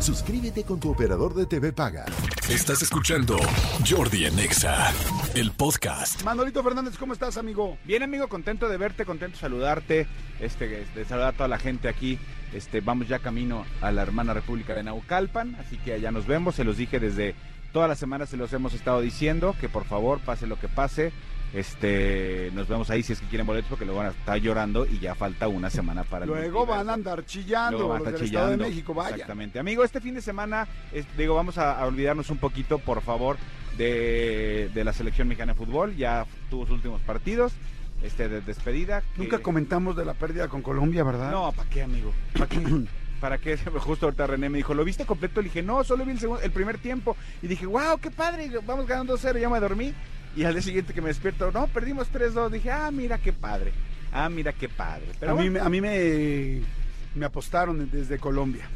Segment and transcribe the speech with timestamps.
[0.00, 2.04] Suscríbete con tu operador de TV Paga.
[2.48, 3.36] Estás escuchando
[3.88, 4.92] Jordi en Exa,
[5.34, 6.22] el podcast.
[6.22, 7.76] Manolito Fernández, ¿cómo estás, amigo?
[7.84, 10.06] Bien, amigo, contento de verte, contento de saludarte,
[10.38, 12.20] este, de saludar a toda la gente aquí.
[12.52, 16.54] Este, vamos ya camino a la hermana República de Naucalpan, así que allá nos vemos.
[16.54, 17.34] Se los dije desde
[17.72, 21.12] todas las semanas, se los hemos estado diciendo que por favor, pase lo que pase,
[21.54, 24.84] este, nos vemos ahí si es que quieren boletos porque luego van a estar llorando
[24.86, 26.66] y ya falta una semana para el Luego multiverso.
[26.78, 28.68] van a andar chillando Luego van a estar del Estado de chillando.
[28.68, 29.10] México, vaya.
[29.10, 29.58] Exactamente.
[29.58, 33.36] Amigo, este fin de semana, es- digo, vamos a, a olvidarnos un poquito, por favor,
[33.78, 35.96] de, de la selección mexicana de fútbol.
[35.96, 37.52] Ya tuvo sus últimos partidos,
[38.02, 39.00] este, de despedida.
[39.14, 41.30] que- Nunca comentamos de la pérdida con Colombia, ¿verdad?
[41.30, 42.12] No, ¿para qué, amigo?
[42.34, 42.60] ¿Para qué?
[43.20, 43.56] ¿Para qué?
[43.56, 45.40] Justo ahorita René me dijo, ¿lo viste completo?
[45.40, 47.16] Le dije, no, solo vi el, segundo, el primer tiempo.
[47.40, 49.94] Y dije, wow, qué padre, vamos ganando 2-0, ya me dormí.
[50.36, 52.50] Y al día siguiente que me despierto, no, perdimos 3-2.
[52.50, 53.72] Dije, ah, mira qué padre.
[54.12, 55.06] Ah, mira qué padre.
[55.18, 56.60] Pero a, mí, bueno, a mí me,
[57.14, 58.66] me apostaron desde Colombia.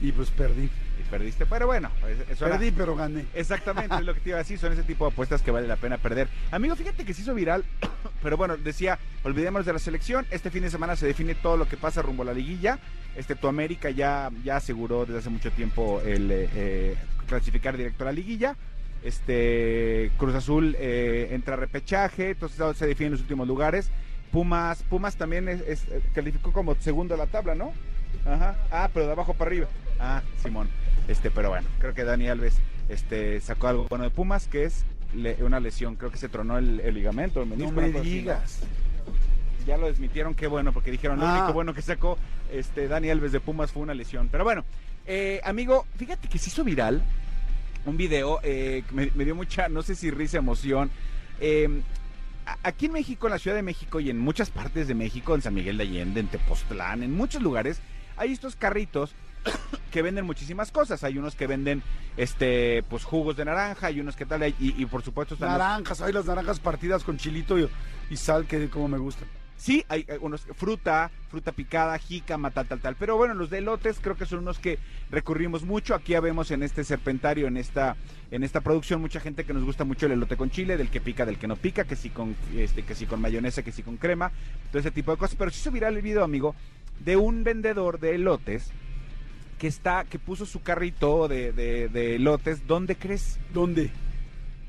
[0.00, 0.64] Y pues perdí.
[0.64, 1.46] y perdiste.
[1.46, 1.90] Pero bueno,
[2.28, 3.24] era- Perdí, pero gané.
[3.34, 5.68] Exactamente, es lo que te iba a decir, son ese tipo de apuestas que vale
[5.68, 6.28] la pena perder.
[6.50, 7.64] Amigo, fíjate que se hizo viral,
[8.22, 11.68] pero bueno, decía, olvidémonos de la selección, este fin de semana se define todo lo
[11.68, 12.78] que pasa rumbo a la liguilla.
[13.14, 16.96] Este, tu América ya, ya aseguró desde hace mucho tiempo el eh, eh,
[17.28, 18.56] clasificar directo a la liguilla.
[19.02, 23.90] Este Cruz Azul eh, entra a repechaje, entonces se definen los últimos lugares.
[24.30, 27.72] Pumas, Pumas también es, es- eh, calificó como segundo a la tabla, ¿no?
[28.26, 28.56] Ajá.
[28.70, 29.66] Ah, pero de abajo para arriba.
[29.98, 30.68] Ah, Simón.
[31.08, 32.56] Este, pero bueno, creo que Dani Alves
[32.88, 35.96] este, sacó algo bueno de Pumas, que es le- una lesión.
[35.96, 38.00] Creo que se tronó el, el ligamento, el No menisco, me ¿no?
[38.00, 38.60] digas.
[39.66, 41.38] Ya lo desmitieron, qué bueno, porque dijeron, lo Ah.
[41.38, 42.18] único bueno que sacó
[42.52, 44.28] este, Dani Alves de Pumas fue una lesión.
[44.30, 44.64] Pero bueno,
[45.06, 47.02] eh, amigo, fíjate que se hizo viral
[47.86, 50.90] un video eh, que me, dio mucha, no sé si risa, emoción.
[52.46, 55.34] A- aquí en México, en la Ciudad de México y en muchas partes de México,
[55.34, 57.80] en San Miguel de Allende, en Tepoztlán, en muchos lugares,
[58.16, 59.14] hay estos carritos
[59.92, 61.04] que venden muchísimas cosas.
[61.04, 61.82] Hay unos que venden
[62.16, 66.12] este pues jugos de naranja, hay unos que tal, y, por supuesto están Naranjas, hay
[66.12, 67.68] las naranjas partidas con chilito y,
[68.10, 69.28] y sal, que como me gustan.
[69.60, 72.96] Sí, hay, unos fruta, fruta picada, jícama, tal, tal, tal.
[72.96, 74.78] Pero bueno, los de elotes creo que son unos que
[75.10, 75.94] recurrimos mucho.
[75.94, 77.94] Aquí ya vemos en este serpentario, en esta,
[78.30, 81.02] en esta producción, mucha gente que nos gusta mucho el elote con chile, del que
[81.02, 83.82] pica, del que no pica, que sí con, este, que sí con mayonesa, que sí
[83.82, 84.32] con crema,
[84.70, 85.36] todo ese tipo de cosas.
[85.36, 86.54] Pero sí viral el video, amigo,
[87.04, 88.70] de un vendedor de elotes
[89.58, 93.38] que está, que puso su carrito de, de, de elotes, ¿dónde crees?
[93.52, 93.90] ¿Dónde?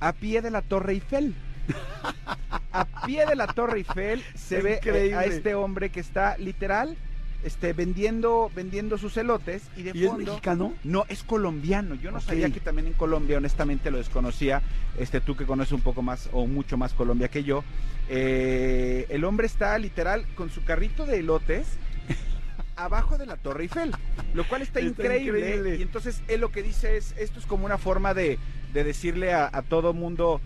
[0.00, 1.34] a pie de la Torre Eiffel.
[2.80, 5.16] A pie de la Torre Eiffel se ve eh, Increíble.
[5.16, 6.96] a este hombre que está literal
[7.44, 10.74] este vendiendo vendiendo sus elotes y de ¿Y es mexicano?
[10.82, 14.60] no es colombiano yo no sabía que también en Colombia honestamente lo desconocía
[14.98, 17.62] este tú que conoces un poco más o mucho más Colombia que yo
[18.08, 21.68] eh, el hombre está literal con su carrito de elotes
[22.76, 23.92] abajo de la Torre Eiffel,
[24.34, 25.76] lo cual está, Está increíble, increíble.
[25.76, 28.38] Y entonces él lo que dice es, esto es como una forma de,
[28.72, 30.40] de decirle a, a todo mundo,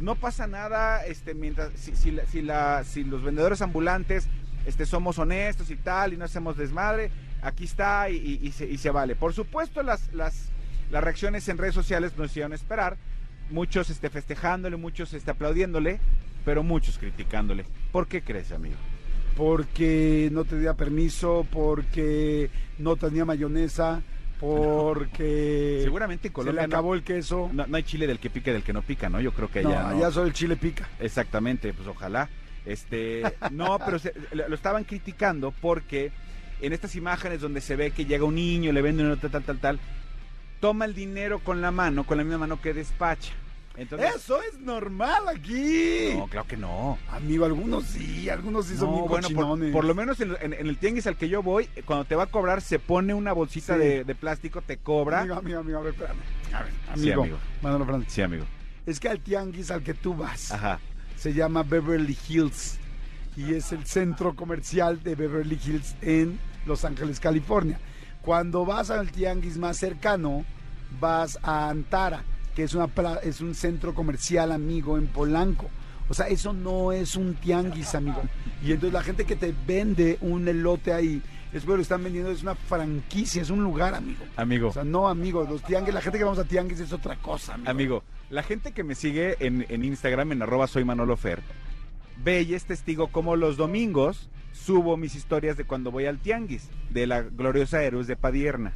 [0.00, 4.28] no pasa nada, este, mientras, si, la- si, la, si los vendedores ambulantes
[4.66, 7.10] este, somos honestos y tal, y no hacemos desmadre,
[7.42, 9.14] aquí está y, se, y se vale.
[9.16, 10.50] Por supuesto, las, las,
[10.90, 12.96] las reacciones en redes sociales nos hicieron esperar,
[13.50, 16.00] muchos este, festejándole, muchos este, aplaudiéndole,
[16.44, 17.64] pero muchos criticándole.
[17.92, 18.76] ¿Por qué crees, amigo?
[19.36, 24.02] Porque no tenía permiso, porque no tenía mayonesa,
[24.40, 27.50] porque Seguramente en se Colombia le no- acabó el queso.
[27.52, 29.20] No, no hay chile del que pica y del que no pica, ¿no?
[29.20, 29.88] Yo creo que allá no.
[29.88, 30.88] allá solo el chile pica.
[31.00, 32.28] Exactamente, pues ojalá.
[32.66, 36.12] Este, no, pero se- lo estaban criticando porque
[36.60, 39.58] en estas imágenes donde se ve que llega un niño, le venden tal, tal, tal,
[39.58, 39.80] tal,
[40.60, 43.32] toma el dinero con la mano, con la misma mano que despacha.
[43.78, 46.14] Entonces, Eso es normal aquí.
[46.16, 46.98] no, claro que no.
[47.12, 50.66] Amigo, algunos sí, algunos sí son No, bien bueno, por, lo menos en, en- en
[50.66, 53.32] el tianguis al que yo voy, eh, cuando te va a cobrar, se pone una
[53.32, 53.80] bolsita Sí.
[53.80, 55.20] de, de plástico, te cobra.
[55.20, 56.18] Amigo, amigo, amigo, a ver, espérame.
[56.52, 57.38] A ver, Sí, amigo, amigo.
[57.62, 58.12] Manolo Fernández.
[58.12, 58.44] Sí, amigo.
[58.84, 60.80] Es que al tianguis al que tú vas Ajá.
[61.16, 62.78] se llama Beverly Hills
[63.36, 67.78] y es el centro comercial de Beverly Hills en Los Ángeles, California.
[68.22, 70.44] Cuando vas al tianguis más cercano,
[70.98, 72.24] vas a Antara,
[72.58, 72.90] que es, una
[73.22, 75.70] es un centro comercial, amigo, en Polanco.
[76.08, 78.20] O sea, eso no es un tianguis, amigo.
[78.64, 81.22] Y entonces la gente que te vende un elote ahí,
[81.52, 84.24] es porque lo están vendiendo, es una franquicia, es un lugar, amigo.
[84.34, 84.68] Amigo.
[84.70, 87.54] O sea, no, amigo, los tianguis, la gente que vamos a tianguis es otra cosa,
[87.54, 87.70] amigo.
[87.70, 91.40] Amigo, la gente que me sigue en, en Instagram, en arroba soy Manolo Fer,
[92.24, 96.68] ve y es testigo como los domingos subo mis historias de cuando voy al tianguis,
[96.90, 98.72] de la gloriosa Héroes de Padierna.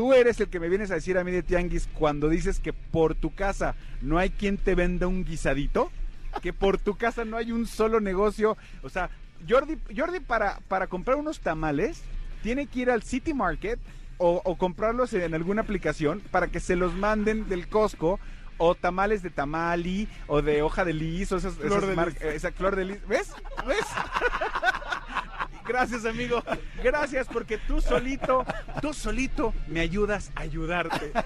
[0.00, 2.72] Tú eres el que me vienes a decir a mí de tianguis cuando dices que
[2.72, 5.92] por tu casa no hay quien te venda un guisadito,
[6.40, 8.56] que por tu casa no hay un solo negocio.
[8.82, 9.10] O sea,
[9.46, 12.00] Jordi, Jordi para, para comprar unos tamales
[12.42, 13.78] tiene que ir al City Market
[14.16, 18.18] o, o comprarlos en alguna aplicación para que se los manden del Costco
[18.56, 22.08] o tamales de tamali o de hoja de lis o esas, Flor esas de mar-
[22.08, 22.22] lis.
[22.22, 23.06] esa flor de lis.
[23.06, 23.34] ¿Ves?
[23.66, 23.84] ¿Ves?
[25.66, 26.42] Gracias, amigo.
[26.82, 28.44] Gracias porque tú solito,
[28.80, 31.12] tú solito me ayudas a ayudarte.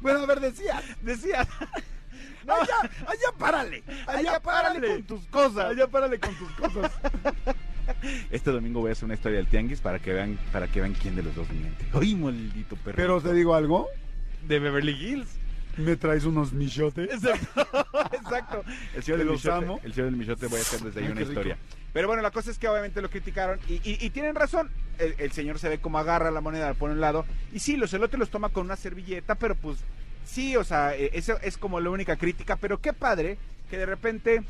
[0.00, 0.80] Bueno, a ver, decía.
[1.02, 1.46] Decía,
[2.46, 3.82] Allá, allá párale.
[4.06, 4.88] Allá, párale, párale.
[4.88, 5.64] con tus cosas.
[5.66, 6.92] allá párale con tus cosas.
[8.30, 10.92] Este domingo voy a hacer una historia del tianguis para que vean, para que vean
[10.94, 11.86] quién de los dos miente.
[11.94, 12.96] Ay, maldito perro.
[12.96, 13.88] Pero te digo algo.
[14.46, 15.28] de Beverly Hills.
[15.78, 17.08] Me traes unos michotes.
[17.12, 17.66] Exacto,
[18.12, 18.64] exacto.
[18.94, 19.80] El señor del los Michote, amo.
[19.82, 21.32] el señor del Michote voy a hacer desde ahí Ay, una rico.
[21.32, 21.58] historia.
[21.92, 24.70] Pero bueno, la cosa es que obviamente lo criticaron y, y- y tienen razón.
[24.98, 27.24] El, el señor se ve como agarra la moneda, la pone a un lado.
[27.52, 29.78] Y sí, los elotes los toma con una servilleta, pero pues
[30.24, 32.56] sí, o sea, eh, eso es como la única crítica.
[32.56, 33.38] Pero qué padre
[33.70, 34.42] que de repente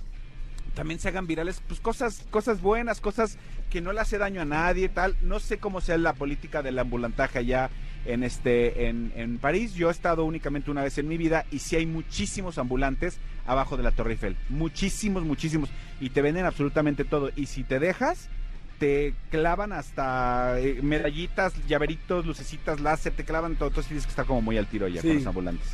[0.75, 3.36] también se hagan virales pues cosas cosas buenas cosas
[3.70, 6.78] que no le hace daño a nadie tal no sé cómo sea la política del
[6.78, 7.69] ambulantaje allá
[8.06, 11.58] en este en, en París yo he estado únicamente una vez en mi vida y
[11.58, 15.68] sí hay muchísimos ambulantes abajo de la Torre Eiffel muchísimos muchísimos
[16.00, 18.28] y te venden absolutamente todo y si te dejas
[18.78, 23.70] te clavan hasta eh, medallitas, llaveritos, lucecitas, láser, te clavan todo.
[23.70, 25.08] Entonces tienes que estar como muy al tiro ya Sí.
[25.08, 25.66] con los ambulantes.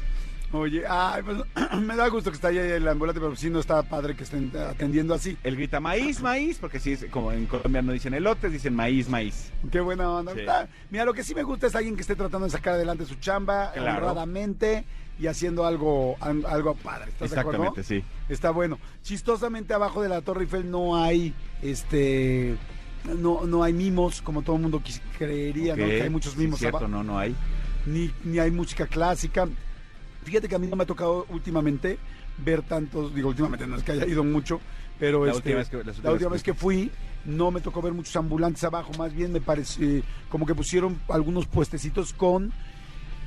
[0.52, 1.38] Oye, ay, pues,
[1.80, 4.52] me da gusto que está ahí el ambulante, pero sí no está padre que estén
[4.56, 5.36] atendiendo así.
[5.42, 9.08] Él grita maíz, maíz, porque sí, es como en Colombia no dicen elotes, dicen maíz,
[9.08, 9.50] maíz.
[9.72, 10.32] Qué buena onda.
[10.32, 10.42] Sí.
[10.90, 13.16] Mira, lo que sí me gusta es alguien que esté tratando de sacar adelante su
[13.16, 14.06] chamba Claro.
[14.06, 14.84] honradamente
[15.18, 17.10] y haciendo algo, algo padre.
[17.10, 17.64] ¿Estás de acuerdo?
[17.64, 18.04] Exactamente, sí.
[18.28, 18.78] Está bueno.
[19.02, 22.56] Chistosamente abajo de la Torre Eiffel no hay este
[23.18, 24.82] no, no hay mimos como todo el mundo
[25.18, 25.84] creería, ¿no?
[25.84, 26.90] Que hay muchos sí, mimos cierto, abajo.
[26.90, 27.34] no, no hay.
[27.86, 29.46] Ni, ni hay música clásica.
[30.24, 31.98] Fíjate que a mí no me ha tocado últimamente
[32.38, 34.60] ver tantos, digo últimamente no es que haya ido mucho,
[34.98, 36.90] pero La este, última vez que- la última vez que fui
[37.24, 41.46] no me tocó ver muchos ambulantes abajo, más bien me parece como que pusieron algunos
[41.46, 42.52] puestecitos con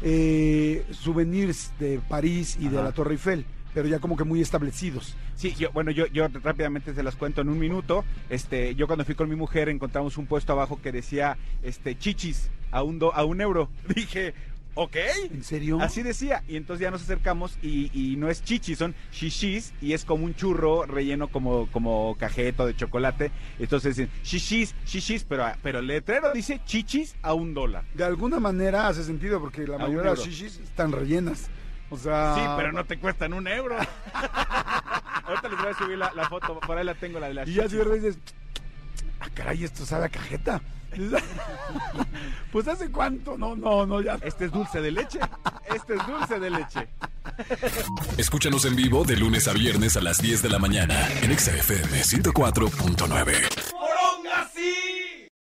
[0.03, 5.15] eh, souvenirs de París y de la Torre Eiffel, pero ya como que muy establecidos.
[5.35, 8.03] Sí, yo, bueno, yo, yo rápidamente se las cuento en un minuto.
[8.29, 12.49] Este, yo cuando fui con mi mujer encontramos un puesto abajo que decía, este, chichis
[12.71, 13.69] a un do- a un euro.
[13.95, 14.33] Dije,
[14.77, 14.95] ok.
[15.31, 15.79] ¿En serio?
[15.81, 19.93] Así decía, y entonces ya nos acercamos y, y no es chichis, son shishis y
[19.93, 23.31] es como un churro relleno como, como cajeto de chocolate.
[23.59, 27.83] Entonces dicen shishis, shishis, pero, pero el letrero dice chichis a un dólar.
[27.93, 31.49] De alguna manera hace sentido porque la A mayoría de las shishis están rellenas.
[31.89, 33.77] O sea, Sí, pero no te cuestan un euro.
[35.25, 37.47] Ahorita les voy a subir la, la foto, por ahí la tengo, la de las
[37.47, 38.21] Y ya si de repente dices,
[39.19, 40.61] ah, caray, esto sabe a cajeta.
[42.51, 44.17] pues hace cuánto, no, no, no, ya.
[44.23, 45.19] Este es dulce de leche.
[45.73, 46.87] Este es dulce de leche.
[48.17, 51.51] Escúchanos en vivo de lunes a viernes a las 10 de la mañana en Exa
[51.55, 53.56] FM 104.9.